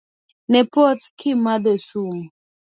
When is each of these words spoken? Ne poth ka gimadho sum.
Ne 0.51 0.61
poth 0.73 1.03
ka 1.09 1.13
gimadho 1.19 1.73
sum. 1.87 2.17